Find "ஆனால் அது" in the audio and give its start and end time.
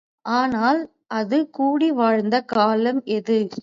0.25-1.37